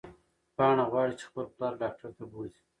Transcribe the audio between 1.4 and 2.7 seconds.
پلار ډاکټر ته بوځي.